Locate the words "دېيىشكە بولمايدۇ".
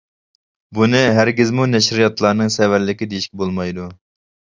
3.15-3.91